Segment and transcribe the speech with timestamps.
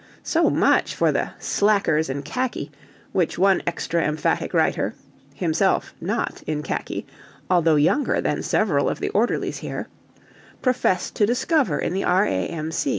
[0.23, 2.71] So much for the "slackers in khaki"
[3.11, 4.95] which one extra emphatic writer
[5.35, 7.05] (himself not in khaki,
[7.51, 9.89] although younger than several of the orderlies here)
[10.59, 12.71] professed to discover in the R.A.M.